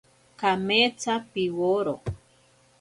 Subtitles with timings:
[0.39, 1.95] Kametsa piworo.